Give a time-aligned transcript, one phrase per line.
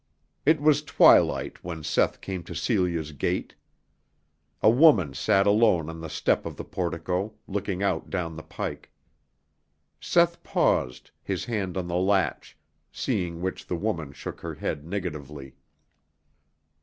[0.47, 3.53] It was twilight when Seth came to Celia's gate.
[4.63, 8.89] A woman sat alone on the step of the portico, looking out down the pike.
[9.99, 12.57] Seth paused, his hand on the latch,
[12.91, 15.53] seeing which the woman shook her head negatively.